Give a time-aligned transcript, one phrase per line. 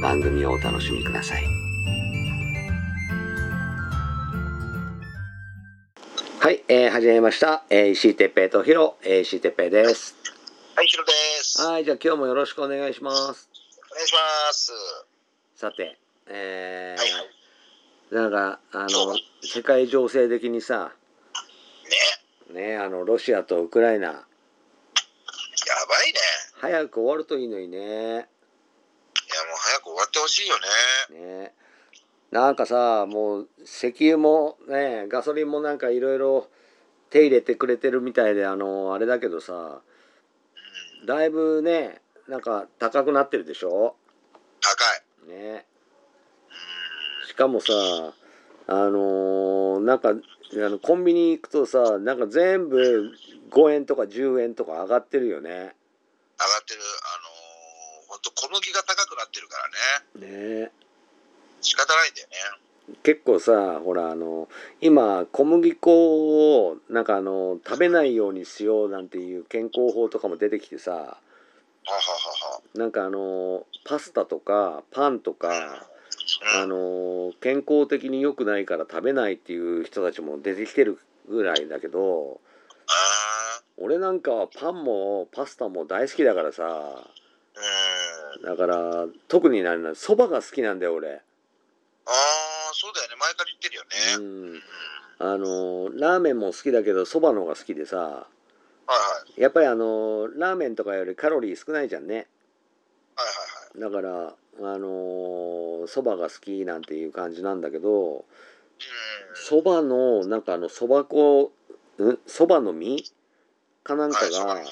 [0.00, 1.44] 番組をお楽しみください。
[6.40, 7.64] はい、えー、始めました。
[7.68, 10.16] えー、石井哲平とヒロ、えー、石井哲平です。
[10.74, 11.60] はい、ヒロです。
[11.60, 13.50] はい、じゃあ今日もよろしくお願いします。
[13.92, 14.72] お願いします。
[15.54, 17.24] さて、えはいはい。
[18.10, 20.92] ー、なんか、あの世界情勢的にさ、
[22.54, 24.22] ね、ね、あの、ロシアとウクライナ、やば
[26.04, 26.18] いね。
[26.54, 28.28] 早く終わるといいのにね。
[29.90, 30.54] 終わってほしいよ
[31.10, 31.20] ね。
[31.42, 31.54] ね
[32.30, 36.48] なんかさもう石油もねガソリンもなんかいろいろ
[37.10, 39.80] 手入れてくれてるみたいであのあれだけどさ
[41.00, 43.96] うん、だいぶねなんか高くなってるでしょ？
[44.60, 44.84] 高
[45.26, 45.30] い。
[45.30, 45.66] ね
[47.22, 47.72] うん、しかもさ
[48.68, 50.14] あのーなんかあ
[50.54, 53.12] のコンビニ行くとさなんか全部
[53.50, 55.74] 5円とか10円とか上がってるよね上がっ
[56.64, 56.80] てる。
[58.20, 59.56] あのー、ほんと小麦が高くなってるか
[60.14, 60.62] らね。
[60.64, 60.70] ね
[61.60, 62.34] 仕方ないんだよね。
[63.02, 64.48] 結構さほらあの
[64.80, 71.12] 今小麦粉をなんかあの食べないようにしようなんていう健康法とかも出てきてさはは
[71.84, 71.96] は
[72.56, 72.60] は。
[72.74, 75.86] なんかあのパスタとかパンとか
[76.54, 80.98] うん、あの健康的に良くないから食べないっていう人たちも出てきてる
[81.28, 82.40] ぐらいだけど
[82.86, 87.08] あ俺なんかはパンもパスタも大好きだからさ。
[88.42, 91.14] だから特になんそばが好きなんだよ俺。
[91.14, 91.18] あ
[92.10, 92.12] あ、
[92.72, 93.16] そうだよね。
[93.20, 93.88] 前から言ってるよね。
[94.18, 94.62] うん
[95.22, 98.26] あのラーメンも好きだけどそばの方が好きでさはいは
[99.36, 99.40] い。
[99.42, 103.92] やっぱりあのラーメンとかよりカロリー少ないじゃんねはいはいはい。
[103.92, 108.24] だからあのそばが好きなんていう感じなんだけどうん。
[109.34, 111.52] そばのなんかあのそば粉
[112.26, 113.12] そばの実？
[113.84, 114.64] かなんかがだね。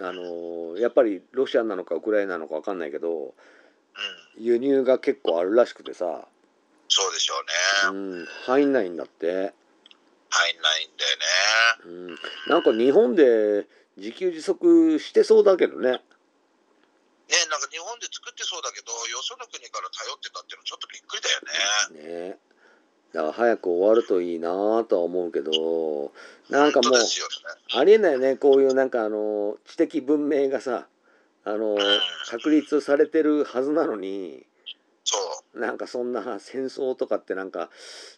[0.00, 3.34] あのやっぱりロシアなのかウクライナなのか分かんないけど
[4.36, 4.44] うん。
[4.44, 6.28] 輸入が結構あるらしくてさ、
[6.88, 7.34] そうでしょ
[7.90, 7.98] うね。
[7.98, 9.26] うん、入んないんだって、
[10.30, 12.08] 入んないんだよね。
[12.08, 12.18] うん、
[12.52, 22.30] なんか日本で自給自足してそうだけどねね、なんか日本で作ってそうだけど、よその国から頼ってたっていうのちょっとびっくりだよね。
[22.30, 22.38] ね
[23.12, 26.12] だから早く終わるといいなとは思うけど
[26.50, 26.98] なんかもうね。
[27.74, 30.86] ありえないよねこういうなんかあの知的文明がさ
[31.44, 31.76] あの
[32.30, 34.44] 確立されてるはずなのに
[35.04, 35.16] そ
[35.54, 35.60] う。
[35.60, 37.70] なんかそんな戦争とかってなんか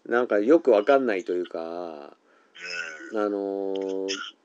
[0.08, 2.16] なんかよくわかんないというか
[3.12, 3.18] うん。
[3.18, 3.74] あの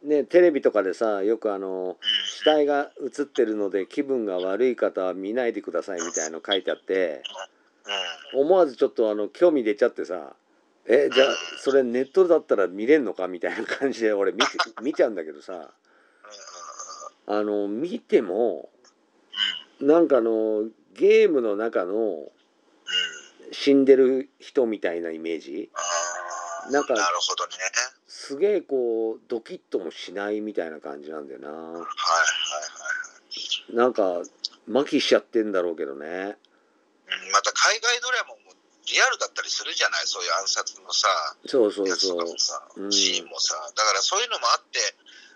[0.03, 1.97] ねテレビとかでさよくあの
[2.27, 7.54] 死体が映ってるので気分が悪い方は見ないでくださいみたいの書いてあってうん。
[8.33, 10.33] 思わずちょっとあの興味出ちゃってさ
[10.87, 11.27] えじゃあ
[11.59, 14.45] それネットだったら見れんのかみたいな感じで俺見ち
[14.81, 15.71] 見ちゃうんだけどさ
[17.27, 18.69] あの見ても
[19.79, 22.31] なんかあのゲームの中の。
[23.51, 25.69] 死んでる人みたいなイメージ？
[26.71, 27.51] なんかなるほどね。
[28.07, 31.85] すげえこうドキッともしないみたいな感じなんだよなはいはいは
[33.71, 33.75] い。
[33.75, 34.21] なんか
[34.67, 36.35] 麻痺しちゃってんだろうけどねうん
[37.31, 38.53] また海外ドラマも
[38.85, 40.05] リアルだったりするじゃない？
[40.05, 41.07] そういう暗殺のさ、
[41.45, 43.55] そうそうやつとそうかもさうん、シーンもさ。
[43.75, 44.79] だからそういうのもあって、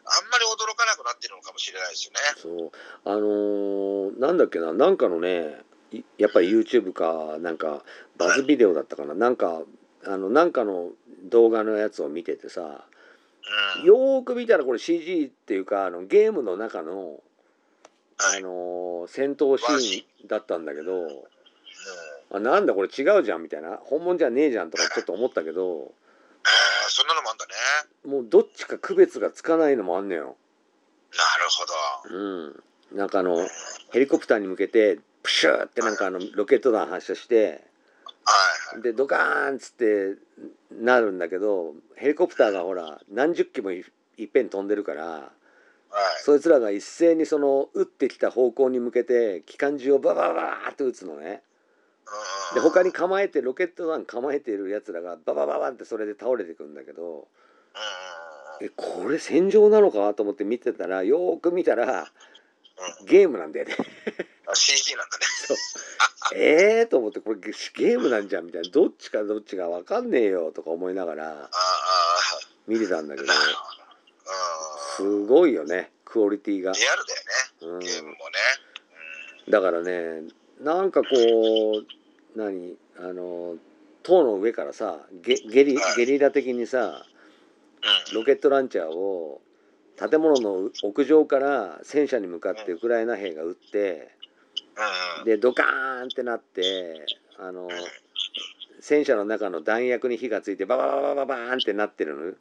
[0.06, 2.19] あんまり驚かなくなってるのかもしれないですよね。
[2.38, 2.71] そう
[3.06, 4.74] あのーなんだっけな？
[4.74, 5.62] なんかのね
[5.92, 7.83] いやっぱり YouTube かなんか
[8.18, 9.13] バズビデオだったかな？
[9.16, 9.62] なんか
[10.06, 10.89] あのなんかの
[11.25, 12.86] 動画のやつを見ててさ
[13.81, 13.86] うん。
[13.86, 17.19] よーく見たらこれ CG っていうかあのゲームの中の、
[18.18, 18.38] はい。
[18.38, 21.07] あのー戦闘シーンだったんだけど
[22.31, 25.92] あなんだこれ違うじゃんみたいな本物じゃねえじゃんとかちょっと思ったけど
[26.44, 28.12] えーそんなのもあんだね。
[28.12, 30.36] もうどっちか区別がつかないのもあんのよ。
[31.12, 32.16] なるほど。
[32.16, 33.48] うん、なんかあの
[33.92, 37.64] ヘリコプターに向けてププシューってなんかあのロケット弾発射して
[38.26, 38.34] は
[38.74, 38.81] いはい。
[38.81, 40.16] でドカーンっつって
[40.72, 43.84] なるんだけどヘリコプターがほら何十機もい
[44.18, 45.31] いっぺん飛んでるからはい。
[46.24, 51.49] そいつらが一斉にその撃ってきた方向に向けて機関銃をババババーって撃つのねうん
[52.54, 57.25] で他に構えてロケット弾構えているやつらがババババンってそれで倒れてくんだけどうんうんうん
[58.62, 62.12] えこれ戦場なのかと思って見てたらよーく見たら
[63.01, 63.06] うん。
[63.06, 63.75] ゲームなんだよね。
[64.48, 65.25] あ CG なんだね。
[66.36, 68.69] ええと思ってこれゲゲームなんじゃんみたいな。
[68.69, 71.50] どっちかどっちか分かんねえよとか思いながら
[72.68, 73.28] 見てたんだけど
[74.95, 75.25] す。
[75.25, 77.06] ごいよねクオリティが、リアル
[77.62, 77.80] だようん。
[77.80, 77.86] ね。
[77.86, 78.18] ゲームもね。
[79.50, 80.24] だからね
[80.62, 81.99] なんかこう
[82.36, 82.78] 何？
[82.98, 83.56] あの
[84.04, 85.96] 塔の上からさゲゲリはい。
[85.98, 87.06] ゲリラ的にさ。
[88.14, 89.40] ロケットランチャーを
[89.96, 94.12] 建物の屋上から戦車に向かってウクライナ兵が撃って。
[95.24, 97.06] でドカーンってなって
[97.38, 97.70] あの
[98.81, 102.34] 戦車の中の弾薬に火がついてババババババーンってなってるの。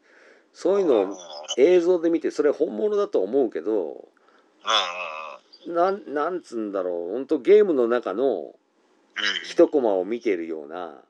[0.53, 1.17] そういうのを
[1.57, 4.09] 映像で見てそれ本物だと思うけど
[5.69, 7.13] なんなんつうんだろう。
[7.13, 8.57] 本当ゲームの中の。
[9.45, 11.03] 一コマを見ているような。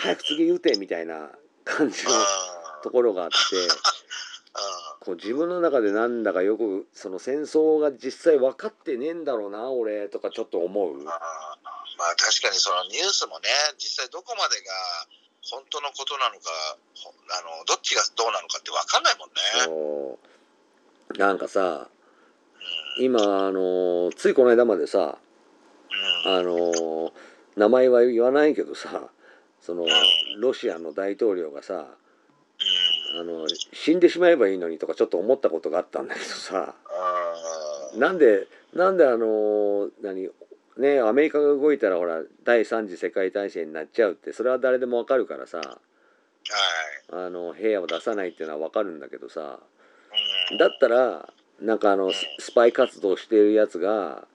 [0.00, 1.30] 早く次撃てみたいな
[1.64, 3.36] 感じのあところがあって
[4.54, 4.96] あ。
[5.00, 10.94] こう自分の中でなんだかよくその戦争が実際分かってねえんだろうな俺とかちょっと思う。
[11.02, 14.72] まあ確かにそのニュースもね実際どこまでが
[15.42, 19.34] 本当のことなのかほあのどっちがどうなのかって分かんないもんね。
[19.64, 20.18] そ
[21.14, 21.88] うなんかさ
[22.98, 25.29] うん今あのついこの間までさうん
[26.24, 27.12] あの
[27.56, 29.10] 名前は言わないけどさ
[29.60, 29.86] その
[30.38, 31.86] ロシアの大統領がさ
[33.18, 36.74] あの死んでしまえばいいのにとかちょっと思ったことがあったんだけどさ
[37.96, 40.28] なんでなんであの何
[40.78, 45.76] ねアメリカが動いたらほら第三次世界大戦になっちゃうってそれは誰でもわかるからさはい。
[47.12, 49.58] あの兵を出さないっていうのはわかるんだけどさ
[50.50, 50.58] うん。
[50.58, 51.28] だったら
[51.60, 54.26] なんかあのススパイ活動してるやつがは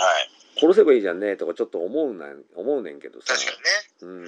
[0.00, 3.34] い殺せばいいじゃんねとかちょっと思うな思うねんけどさ。
[3.34, 3.52] 確か
[4.02, 4.24] にね。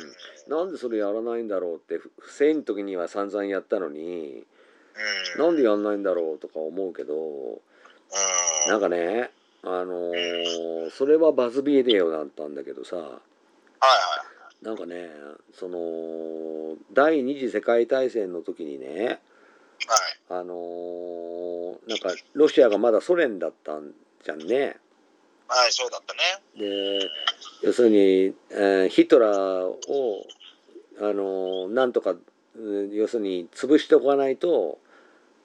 [0.48, 4.44] うん、なんでそれやらないんだろうってふ不正の時には散々やったのに
[5.36, 5.44] うん。
[5.44, 8.70] なんでやんないんだろうとか思うけどうん。
[8.70, 9.30] なんかね
[9.62, 12.96] あのーそれはバズビデオだったんだけどさ。
[12.96, 13.19] はいは
[14.62, 14.64] い。
[14.64, 15.08] なんかね
[15.54, 19.19] その第二次世界大戦の時にねはい。
[20.31, 23.92] あのーなんかロシアがまだソ連だったん
[24.24, 24.76] じゃんね。
[25.48, 26.20] はいそうだったね。
[26.56, 27.10] で
[27.62, 30.26] 要するに、えーヒトラーを、
[31.00, 32.14] あのーなんとか
[32.56, 34.78] うん要するに潰しておかないと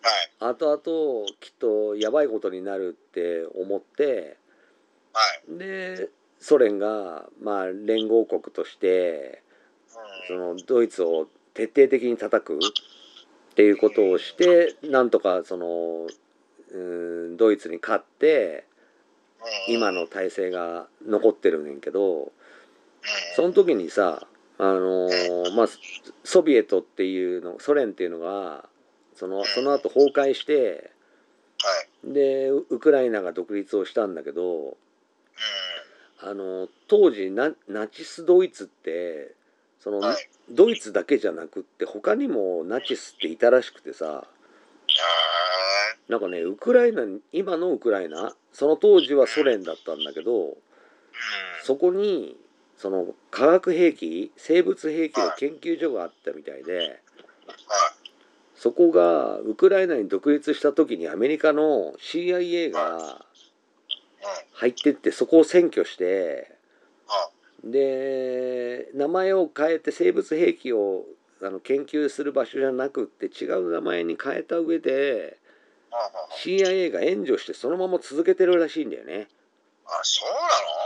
[0.01, 4.37] はい後々きっとやばいことになるって思って
[5.13, 5.57] はい。
[5.57, 6.09] で
[6.39, 9.41] ソ連が、まあ、連合国として
[10.27, 12.59] そのドイツを徹底的に叩くっ
[13.55, 16.07] ていうことをしてなんとかその
[16.73, 18.72] うんドイツに勝ってうん
[19.67, 22.29] 今の体制が残ってるねんけどうん。
[23.35, 25.67] その時にさあのーまあ
[26.23, 28.65] ソビエトっていうのソ連っていうのが
[29.15, 30.91] そのその後崩壊して
[31.59, 32.13] はい。
[32.13, 34.61] でウウクライナが独立をしたんだけど
[36.21, 36.29] うん。
[36.29, 39.35] あの当時ナナチスドイツって
[39.79, 40.17] その、はい。
[40.49, 44.27] ドイツだけじゃなくって他にもナチスっていたらしくてさあ
[46.09, 50.57] なんかねウクライナに今のウクライナその当時はソ連だったんだけど
[51.63, 52.35] そこに
[52.77, 56.99] その化学兵器生物兵器の研究所があったみたいではい。
[58.55, 63.03] そこがウクライナに独立した時にアメリカの CIA がうん。
[64.53, 66.55] 入ってってそこを占拠して
[67.07, 67.29] あ
[67.65, 71.03] で名前を変えて生物兵器を
[71.41, 75.37] あの研究する場所じゃなくって違う名前に変えた上で
[76.43, 79.27] CIA が援助してそのまま続けてるらしいんだよね。
[79.85, 80.25] あそ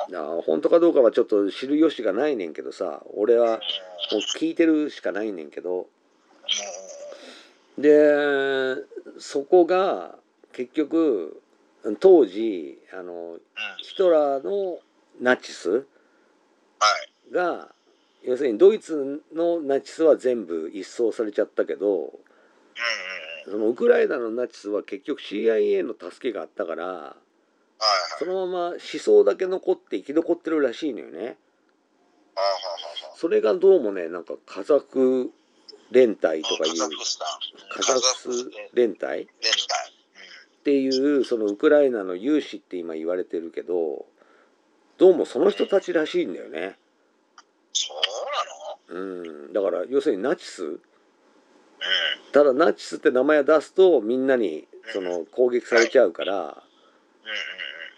[0.09, 0.25] うなの？
[0.25, 3.59] だから本当かどうかはちょっと知る由がないねんけどさ俺はもう
[4.39, 5.87] 聞いてるしかないねんけど。
[7.77, 8.75] で
[9.19, 10.15] そこが
[10.51, 11.41] 結局
[11.99, 13.37] 当時あの
[13.77, 14.79] ヒトラーの
[15.21, 15.81] ナチスは
[17.29, 17.33] い。
[17.33, 17.69] が
[18.23, 22.13] 要するにドイツのナチスは全部一掃されちゃったけど
[23.49, 27.15] そのウクライナのナチスは結局 CIA の助けがあったから
[28.19, 31.37] そのまま思想だけ残って生き残ってるらしいのよね。
[33.15, 35.31] それがどうもねなんかカザフ
[35.91, 36.73] 連隊とかいう
[37.71, 39.27] カザフス連隊っ
[40.63, 44.05] ていうそのウクライナの有志って今言われてるけど
[44.97, 46.77] どうもその人たちらしいんだよね。
[47.73, 47.93] そ
[48.89, 49.05] うなの？
[49.45, 50.81] うん、だから要するにナチスうん。
[52.31, 56.63] ただナチスって名前を出すとみんなにその攻撃されちゃうから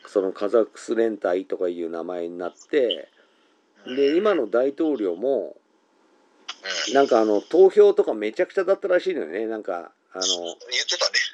[0.07, 3.09] そのカザフス連隊とかいう名前になって
[3.85, 5.55] で今の大統領も
[6.87, 6.93] うん。
[6.93, 9.45] なんかあの投票とかめちゃくちゃだったらしいのよね。
[9.47, 10.23] なんかあの。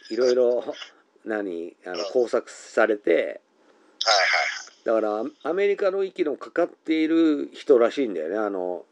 [0.10, 0.64] いろいろ
[1.26, 3.42] 何あの工作されて。
[4.84, 8.38] だからアメリカの息のかかっている人らしいんだよね。
[8.38, 8.86] あの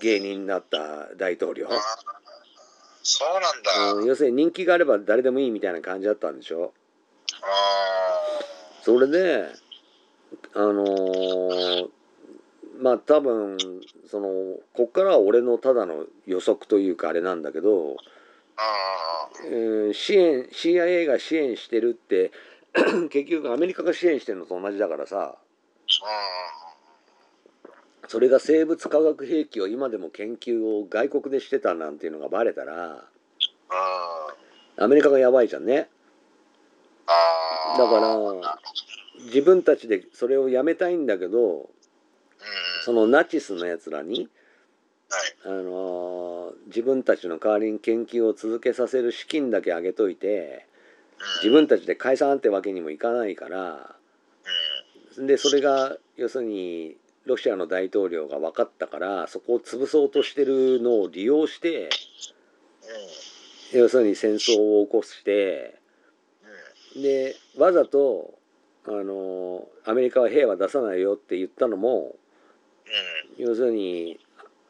[0.00, 1.68] 芸人になった大統領、
[3.04, 3.92] そうなんだ。
[3.92, 6.72] うん、要するに人気があれば誰でもいいみたいな感じだったんでしょ？
[7.42, 8.20] あ
[8.82, 9.46] それで
[10.54, 11.88] あのー
[12.80, 13.56] まあ多分
[14.10, 14.28] その
[14.72, 17.96] こっからは俺のただの予測というかあれなんだけど、ー
[18.56, 22.32] あえー支援 CIA が支援してるって
[23.10, 25.36] 結局アメリカが支援してるのと同じだからさ
[28.08, 33.04] それが生物化学兵器を今でも研究を外国でしてたなんていうのがバレたら。
[34.76, 35.88] アメリカがやばいじゃんね
[37.06, 38.58] だから
[39.26, 41.66] 自分たちでそれをやめたいんだけどうん。
[42.84, 44.28] そのナチスのやつらに
[45.08, 45.36] はい。
[45.44, 46.34] あのー
[46.66, 50.66] 自分たちの代わりに研究を続けさせる資金だけあげといて
[51.42, 53.94] 自分たちで解散ってわけにもいかないから
[55.18, 56.96] でそれが要するに
[57.26, 61.88] ロシアの大統領が分かったからそこを潰そうとしてるのを利用して。
[63.72, 65.80] 要するに戦争を起こして
[66.94, 67.02] うん。
[67.02, 68.34] でわざと
[68.86, 72.14] あのアメリカは兵は出さないよって言ったのも
[73.38, 73.44] うん。
[73.44, 74.20] 要するに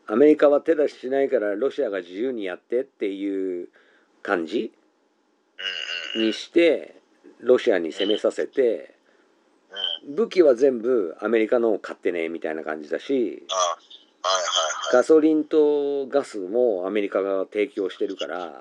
[0.06, 3.68] アメリカは手出ししないからロシアが自由にやってっていう
[4.22, 4.72] 感じ。
[6.16, 6.96] にして
[7.40, 8.93] ロシアに攻めさせてうん。
[10.08, 13.78] 武器は全部アメリカのを買ってねみたいな感じだしあは
[14.32, 14.92] いはいはい。
[14.92, 18.54] ガソリンとガスもアメリカが提供してるからうん。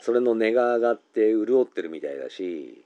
[0.00, 2.84] それの値が上がって潤ってるみたいだし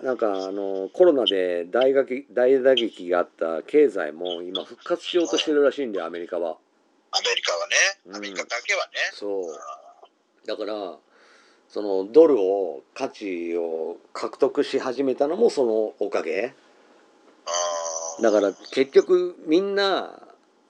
[0.00, 6.50] あなんかあのコロナで大打撃大打撃があった経済も今復活しようとしてるらしいんだよアメリカは。
[6.50, 7.18] あ。
[7.18, 7.58] アメリカは
[8.06, 8.18] うんね。
[8.18, 8.92] アメリカだけはね。
[9.12, 9.44] そう
[10.46, 10.74] だから
[11.72, 16.52] そのドルを価値を獲得し始めたのもそのおかげ
[18.20, 20.20] だから結局みんな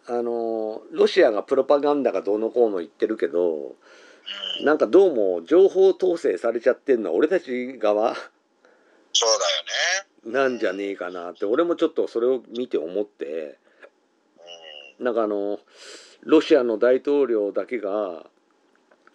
[0.07, 3.75] あのロシアがプロパガンダがどうのこうの言ってるけど
[4.61, 4.65] うん。
[4.65, 9.29] なんかどうも情報統制されちゃってんのは俺たち側そう
[10.25, 10.39] だよね。
[10.39, 13.59] なんじゃねえかなって俺もちょっとそれを見て思って
[14.99, 15.05] うん。
[15.05, 15.59] なんかあの
[16.23, 18.27] ロシアの大統領だけが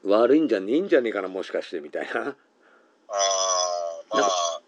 [0.08, 2.22] 悪いんじゃねえんじゃねえかなもしかしてみたいな。
[2.22, 2.36] ああ、
[4.10, 4.62] まあ、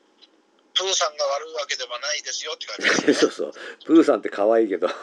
[0.73, 3.13] プーさんが悪いわけではないですよって感じね。
[3.19, 3.53] そうそう。
[3.85, 4.89] プーさんって可愛いけど。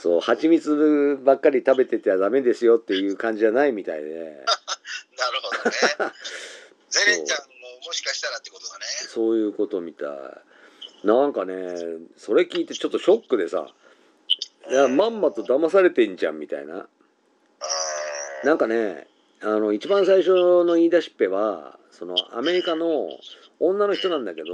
[0.00, 4.08] そう蜂蜜ばっかり食べててはダメですよっていう感じじゃないみたいで。
[5.18, 6.12] なるほどね。
[6.88, 7.46] ゼレンちゃんも
[7.86, 8.86] もしかしたらってことだね。
[8.86, 9.36] そう。
[9.36, 10.08] いうことみたい。
[11.06, 11.74] なんかね
[12.16, 13.66] それ聞いてちょっとショックでさ。
[14.68, 16.80] いやまんまと騙されてんじゃんみたいな。
[16.80, 16.88] あ
[18.44, 19.06] なんかね
[19.42, 23.08] あの一番最初の言い出しっぺはそのアメリカの
[23.58, 24.48] 女の人なんだけど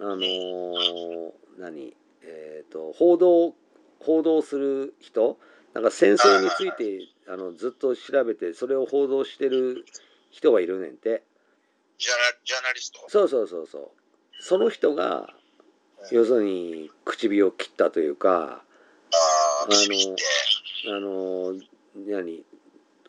[0.00, 3.54] あのー何えっ、と報道
[4.00, 5.38] 報道する人
[5.74, 9.84] なんか戦争についてあのずっと調べてそれを報道してる
[10.30, 11.22] 人がいるねんて
[11.98, 13.04] ジャナジャーナリスト？
[13.08, 13.90] そうそうそうそう
[14.40, 15.30] その人が
[16.12, 18.62] 要するに口火を切ったというか
[19.12, 20.16] あの。
[20.88, 21.54] あの
[21.96, 22.44] 何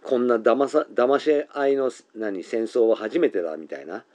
[0.07, 4.05] こんな騙さ騙し合いの何戦争は初めてだみたいな、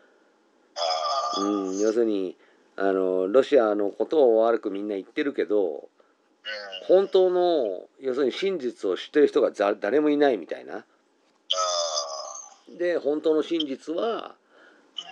[1.39, 2.35] うん、要するに
[2.77, 5.89] あのロシアのことを悪くみんな言ってるけどうん。
[6.89, 10.79] 本当の要するに真実を知ってる人がざ誰もいないみたいな。
[10.79, 10.85] あ
[12.79, 14.35] で本当の真実は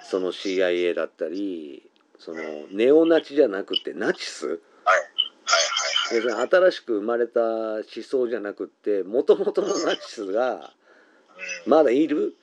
[0.02, 1.82] その CIA だったり
[2.18, 2.40] その
[2.72, 4.60] ネオナチじゃなくてナチス
[6.10, 10.72] あ、はいはいはい要するに新しく生まれた思想じゃなくってもともとのナチスが
[11.66, 12.36] まだいる？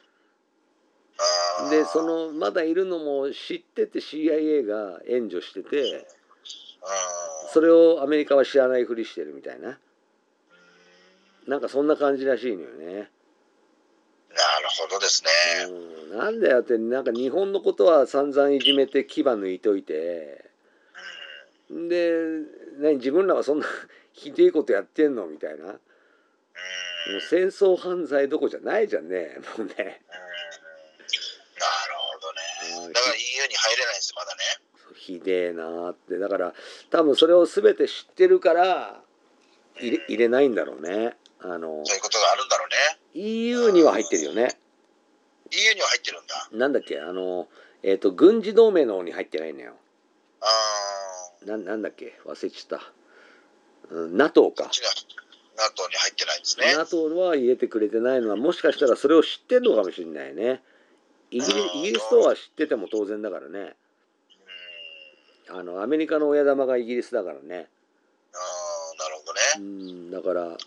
[1.72, 6.08] でそ、のまだいるのも知ってて CIA が援助してて
[7.52, 9.70] それをアメリカは知らないふりしてるみたいな。
[9.70, 9.78] うん
[11.48, 12.86] なんかそんな感じらしいのよね。
[12.86, 13.10] なる
[14.82, 15.30] ほどですね。
[16.12, 20.46] うん、なんだよってなんか日本のことは散々いじめて牙抜いといて
[21.72, 22.12] で
[22.78, 23.66] 何自分らはそんな
[24.14, 25.66] ひでえことやってんのみたいな。
[25.66, 25.80] もう。
[27.30, 29.38] 戦争犯罪どこじゃないじゃんね。
[29.58, 29.74] もうね。
[29.76, 30.02] なる
[31.96, 32.94] ほどね。
[32.94, 34.42] だから EU に入れないんですまだね。
[34.96, 36.18] ひでえなーって。
[36.18, 36.54] だから
[36.90, 39.02] 多分それを全て知ってるから
[39.76, 41.16] 入れ入れないんだろうね。
[41.40, 42.76] あのそういうことがあるんだろうね。
[43.14, 44.60] EU には入ってるよね。
[45.52, 46.50] EU には入ってるんだ。
[46.52, 47.48] なんだっけあの
[47.84, 49.74] えっ、と軍事同盟の方に入ってないのよ
[51.48, 52.20] ななんだっけ？
[52.26, 54.66] 忘れちゃった、うん、NATO か。
[54.66, 56.76] NATO に入ってないんですね。
[56.76, 60.62] NATO は入れてくれてないのはもしかしたらそれを知ってるのかもしれないね。
[61.32, 63.76] イギリイギリスとは知ってても当然だからね。
[65.50, 65.58] うん。
[65.60, 67.68] あのアメリカの親玉がイギリスだからね。
[68.34, 70.58] ああなるほどうねんだから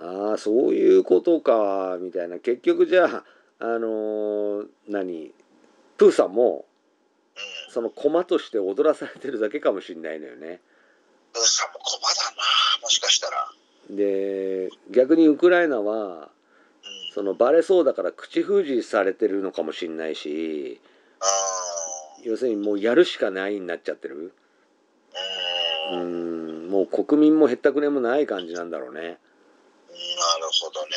[0.00, 2.38] ああそういうことかみたいな。
[2.38, 3.24] 結局じゃあ
[3.60, 5.32] あのー何？
[5.96, 6.67] プーさんもうん
[7.78, 10.58] その駒として踊らされてるだけかもしれないのよね。
[11.32, 12.42] プーさんもコバだな
[12.82, 13.52] もしかしたら。
[13.88, 16.28] で逆にウクライナはうん。
[17.14, 20.80] そのバレそうだから口封じされてるのかもしれないし
[21.20, 21.24] あ
[22.24, 24.32] 要するにもうやるしかないになっちゃってる。
[25.92, 29.00] あうんもう国民もへったくれもない感じなんだろうね。
[29.00, 29.18] なる
[30.60, 30.96] ほどね。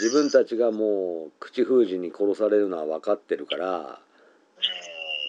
[0.00, 4.11] 自分たちがもう口封じに殺されるのは分かってるからうん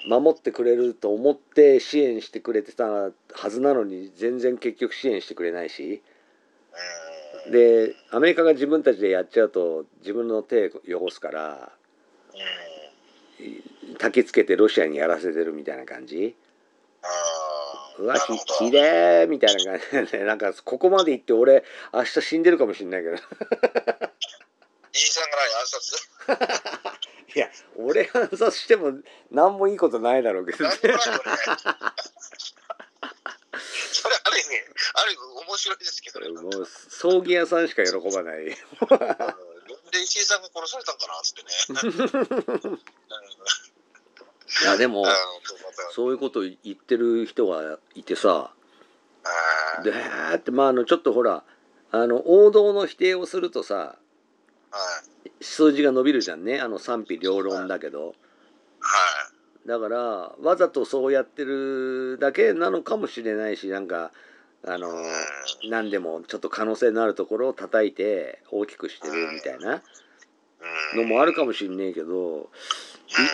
[0.06, 3.12] 守ってくれると思って支援してくれてたは
[3.50, 6.02] ずなのに全然結局支援してくれないし。
[7.46, 7.52] うん。
[7.52, 11.72] でアメリカが自分たちでやっちゃうと自分の手汚すから
[13.40, 13.98] うん。
[13.98, 16.36] 焚きつけてロシアにやらせてるみたいな感じ。
[18.00, 18.66] うわひなるほど。
[18.66, 23.16] ひでーみたいな感じで なんかここまで行って俺明日死んでるかもしんないけど。
[23.16, 23.20] イー
[25.12, 27.00] さんが何暗殺
[27.36, 28.94] いや俺暗殺しても
[29.32, 30.72] 何もいいことないだろうけどね。
[30.72, 30.98] それあ
[34.30, 34.48] る意味
[34.96, 36.20] ある意味面白いですけど。
[36.20, 38.38] ねもう葬儀屋さんしか喜ばない。
[38.46, 38.56] うん
[39.92, 41.44] で石井さんが殺されたんかなっつって
[41.94, 42.68] ね。
[42.70, 42.80] うん。
[44.62, 45.06] いやでも
[45.92, 48.52] そういうこと言ってる人がいてさ
[49.84, 51.44] でーってまああのちょっとほら
[51.92, 53.96] あの王道の否定をするとさは
[55.08, 55.13] い
[55.44, 56.60] 数字が伸びるじゃんね。
[56.60, 58.08] あの賛否両論だけど。
[58.08, 58.16] はい。
[59.68, 59.98] だから
[60.42, 64.12] わざとそうやってるだけなのかもしれないしなんか
[64.66, 64.90] あの
[65.70, 69.82] 何でもちょっと可能性のあるところを叩いて大きくしてるみたいな
[70.94, 71.02] うん。
[71.04, 72.50] のもあるかもしんねえけど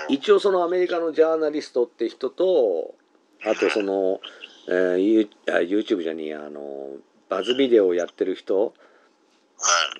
[0.09, 2.93] い一応そのアメリカのジャーナリストって人と
[3.43, 4.19] あとその、
[4.67, 5.27] えー、
[5.67, 6.89] YouTube じゃねえやあの
[7.27, 8.71] バズビデオをやってる人、はい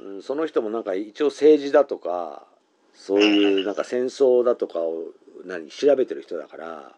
[0.02, 2.48] うん、その人もなんか一応政治だとか
[2.94, 5.06] そういうなんか戦争だとかを
[5.46, 6.92] 何調べてる人だから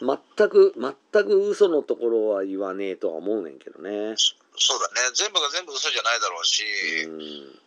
[0.00, 0.74] 全く
[1.12, 4.14] 全く嘘のところは言わねえとは思うねんけどね。
[4.56, 5.10] そうだね。
[5.14, 6.64] 全部が全部嘘じゃないだろうし
[7.06, 7.12] うん。
[7.12, 7.60] うん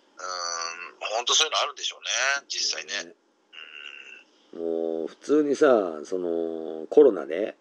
[1.16, 2.46] 本当そういうのあるんでしょうね。
[2.48, 3.13] 実際ね。
[4.56, 5.68] もう普通にさ
[6.06, 7.56] そのコロナで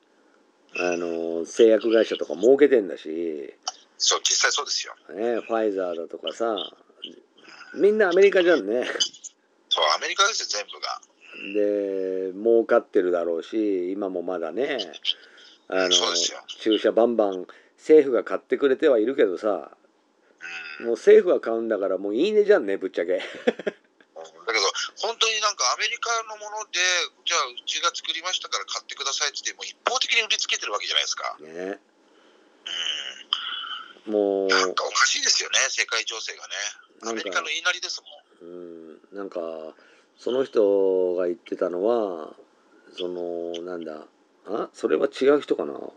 [0.76, 3.55] あの製薬会社とか儲けてんだし、
[4.02, 4.94] そう実際そうですよ。
[5.14, 6.56] ね、ファイザーだとかさ。
[7.74, 8.84] みんなアメリカじゃんね。
[9.68, 11.00] そうアメリカですよ全部が。
[11.54, 14.78] で儲かってるだろうし今もまだね。
[15.68, 15.90] あの
[16.60, 17.46] 注射バンバン
[17.78, 19.70] 政府が買ってくれてはいるけどさ。
[20.80, 20.86] うん。
[20.86, 23.12] もう政府が買うんだからもういいねじゃんねぶっちゃけ。
[23.14, 24.66] だけど
[25.00, 26.78] 本当になんかアメリカのもので
[27.24, 31.38] じゃあうちが作りましたから買ってくださいって言ってもう一方的に売りつけてるわけじゃないですか。
[31.40, 31.78] ね。
[32.66, 32.68] う
[34.06, 34.46] もう。
[34.46, 36.54] んなんかおかしいですよね世界情勢がね。
[37.10, 38.02] アメリカの言いなりです
[38.40, 38.50] もん。
[38.50, 39.16] うん。
[39.16, 39.40] なんか
[40.18, 42.34] その人が言ってたのは
[42.96, 44.06] そのなんだ
[44.46, 44.68] あ？
[44.72, 45.72] それは違う人かな？
[45.72, 45.92] も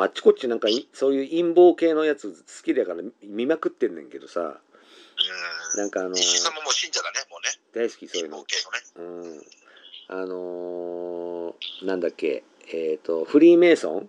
[0.00, 4.40] うあっちこっちなんかいそういう陰謀系のやつ好きだから見まくってんねんけどさ。
[4.40, 5.78] うん。
[5.78, 7.48] なんかあの石井さんももう信者だねもうね。
[7.74, 8.38] 大好きそういうの。
[8.38, 9.40] 陰謀系のね。
[10.08, 10.20] うん。
[10.22, 13.94] あのーなんだっけえっ、とフリーメイソン？
[13.94, 14.06] はい。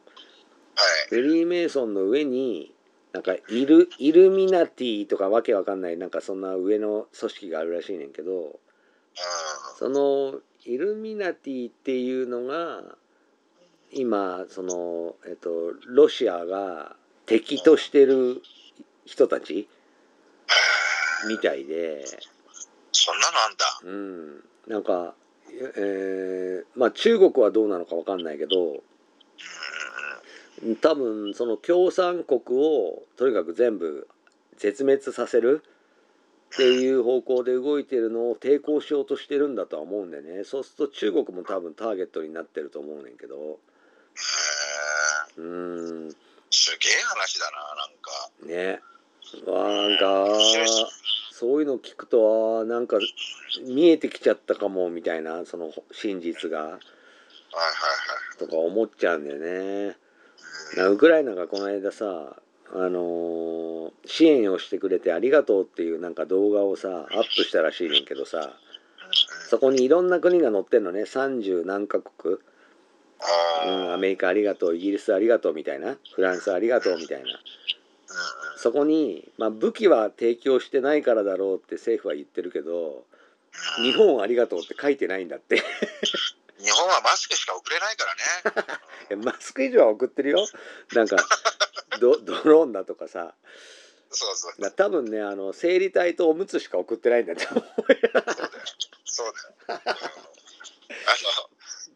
[1.10, 2.74] フリーメイソンの上に
[3.18, 8.52] なんかイルイルミナティとかわけわかんないなんかそんな上の組織があるらしいねんけどうん。
[9.80, 12.84] そのイルミナティっていうのが
[13.92, 18.44] 今その、えっと、ロシアが敵としてる
[19.06, 19.68] 人たち
[21.28, 22.06] みたいで、
[22.92, 23.80] そんなのあんだ。
[23.84, 25.16] うん、なんか、
[25.50, 28.82] えーまあ中国はどうなのかわかんないけどうん
[30.82, 34.08] 多分その共産国をとにかく全部
[34.58, 35.62] 絶滅させる
[36.54, 40.44] っていう方向で動いてるのを抵抗しようとしてるんだとは思うんでね。
[40.44, 43.36] そうすると中国も多分ターゲットになってると思うねんけど。
[43.36, 43.40] へ
[45.38, 46.08] うーん。
[46.10, 46.16] ー
[46.50, 48.12] すげえ話だななんか。
[48.46, 48.82] ね。
[49.46, 50.28] わなんか
[51.32, 52.98] そういうの聞くとなんか
[53.68, 56.60] 見えてきちゃったかもみたいなその真実が。
[56.60, 56.82] はいはいは
[58.36, 58.38] い。
[58.40, 59.38] とか思っちゃうんだよ
[59.90, 59.98] ね。
[60.90, 62.36] ウクライナがこの間さ
[62.74, 68.54] あのー支援をしてくれてありがとうっていうなんか動画をさアップしたらしいねんけどさ
[69.50, 71.04] そこにいろんな国が載ってんのね。
[71.04, 72.36] 30何カ国、
[73.64, 75.96] あうん、あ、アメリカありがとうイギリスありがとうみたいな。
[76.14, 77.28] フランスありがとうみたいな。
[78.58, 83.04] そこに、まあ、武器は提供してないからだろうって政府は言ってるけど
[83.82, 85.58] 日本ありがとうって書いてないんだって。
[85.58, 86.27] 日
[86.78, 88.06] 本はマスクしか送れないか
[89.10, 89.24] らね。
[89.26, 90.48] マスク以上は送ってるよ
[90.94, 91.18] なんか
[92.00, 93.36] ドドローンだとかさ
[94.10, 94.62] そうそう。
[94.62, 97.66] だ多分ねあの生理体とおむつしか送ってないんだと思う
[99.06, 99.56] そうだよ。
[99.68, 99.82] そうだよ。
[99.90, 100.28] うん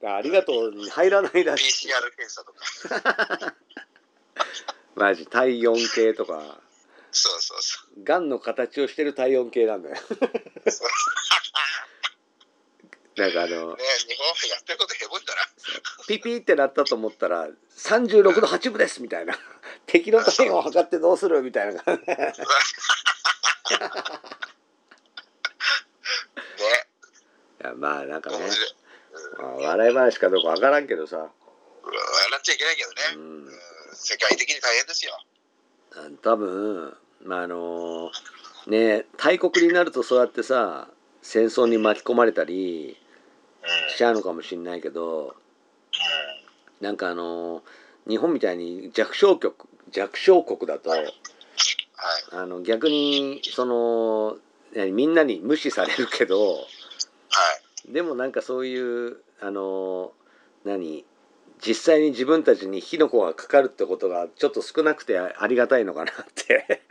[0.03, 3.55] あの、ありがとうに入らないらしい PCR 検査とか。
[4.95, 6.59] マジ体温計とか
[7.11, 10.71] そうそうそがんの形をしてる体温計なんだよう。
[10.71, 10.89] そう
[13.21, 15.41] なんかあのね、日本はやってることヘボいから。
[16.07, 19.37] ピピってなったと思ったら36度8分ですみたいな
[19.85, 22.33] 敵の体温を測ってどうするみたいな感じ ね。
[27.61, 28.37] いやまあなんかね。
[29.37, 31.29] まあ笑い話かどうかわからんけどさ、うん笑
[32.39, 32.95] っちゃいけないけどね。
[33.13, 33.51] うんうん
[33.93, 35.13] 世界的に大変ですよ。
[36.23, 38.11] 多分まああの
[38.65, 40.89] ね大国になるとそうやってさ
[41.21, 43.10] 戦争に巻き込まれたりうん。
[43.89, 45.35] しちゃうのかもしんないけど
[46.79, 47.61] なんかあの
[48.07, 49.53] 日本みたいに弱小国
[49.91, 51.13] 弱小国だとはい。
[52.31, 54.37] あの逆にその
[54.75, 56.61] 何みんなに無視されるけどは
[57.87, 57.93] い。
[57.93, 60.11] でもなんかそういうあの
[60.65, 61.05] 何
[61.65, 66.81] 実際に自分たちに火の粉がかかるってことがちょっと少なくてありがたいのかなって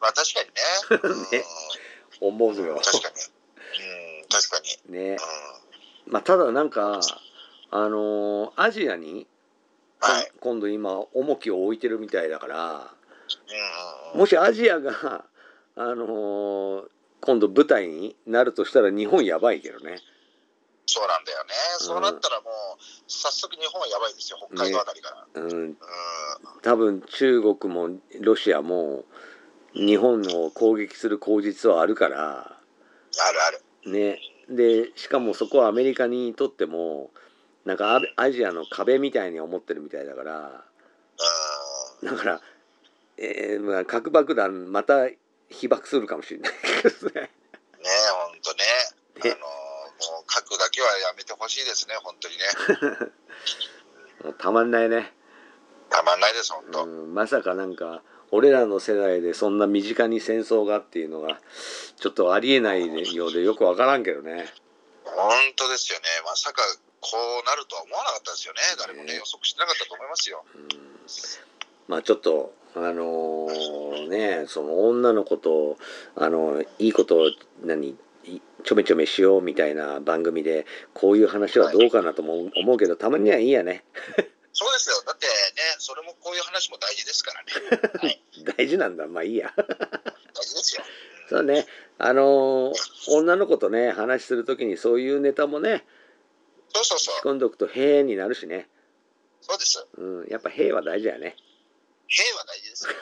[0.00, 1.10] まあ確かにね。
[1.14, 1.44] うんね
[2.20, 2.80] 思うのよ。
[2.82, 3.14] 確かに。
[4.20, 4.92] うん、確かに。
[4.92, 5.18] ねうん。
[6.10, 7.00] まあ、ただなんか
[7.70, 9.26] あのアジアに
[10.00, 10.30] はい。
[10.40, 12.84] 今度今重きを置いてるみたいだからうんうん
[14.14, 14.18] うん。
[14.20, 15.24] もしアジアが
[15.76, 16.84] あの
[17.20, 20.00] 今度舞台になるとしたら日本やばいけどね。
[20.86, 21.50] そうなんだよね。
[21.78, 24.38] そうなったらもう、早速日本はやばいですよ。
[24.38, 25.42] 北海道あたりから。
[25.42, 25.78] うん、うん。
[26.62, 27.90] 多分中国も
[28.20, 29.04] ロシアも
[29.74, 33.50] 日本を攻撃する口実はあるからあるあ
[33.84, 33.90] る。
[33.90, 34.18] ね
[34.48, 37.10] でしかもそこはアメリカにとっても
[37.64, 40.64] なんかアアジアの壁みたいに思ってるみたいだから
[42.02, 42.08] うん。
[42.08, 42.40] だから、
[43.16, 45.08] えーまあ、核爆弾また
[45.50, 47.22] 被爆するかもしれないけどね。
[47.22, 47.30] ね
[47.84, 48.64] え、ほんとね。
[49.20, 49.44] あねの、も
[50.26, 52.44] う書くだけはやめてほしいですね、本当にね。
[54.24, 55.14] もうたまんないね、
[55.90, 56.84] たまんないです、本当。
[56.84, 61.40] うん、まさかなんか俺らの世代でそんな身近に戦争がっていうのが
[61.96, 64.46] ちょっとありえないようでよくわからんけどね。
[65.04, 66.04] 本当ですよね。
[66.24, 66.62] まさか
[67.00, 68.60] こうなるとは思わなかったですよね。
[68.78, 70.44] 誰もね、ね予測してなかったと思いますよ。
[70.54, 70.68] うん
[71.88, 75.78] まあちょっとあのーねその女の子と
[76.16, 77.30] あのいいことを
[77.64, 83.84] 何いちょめちょめしようみたいな番組でこういう話はどうかなとも思うけどたまにはいいやね
[84.58, 84.96] そうですよ。
[85.06, 85.32] だってね、
[85.88, 87.80] それもこういう話も大事ですからね。
[87.98, 88.22] はい。
[88.58, 89.64] 大事なんだまあいいや大
[90.44, 90.82] 事ですよ。
[91.30, 92.74] そうねあのー
[93.08, 95.86] 女の子とね話する時にそういうネタもね
[96.74, 97.22] そうそうそう仕。
[97.22, 98.68] 込んでおくと「へえ」になるしね、
[99.40, 99.86] そうです。
[99.96, 101.36] うん、やっぱ「へえ」は大事やね
[102.06, 102.92] 平和大事ですよ。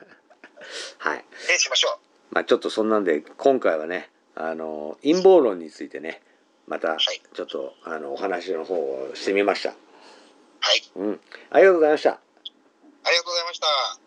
[0.96, 1.98] はい平しましょ
[2.30, 6.22] まあちょっとそんなんで今回はねあの陰謀論についてね
[6.66, 9.74] またはいちょっとあのお話の方をしてみました。
[10.56, 10.64] う。
[10.64, 10.82] はい。
[10.96, 12.10] うん、ありがとうございました。
[12.10, 14.05] ありがとうございました。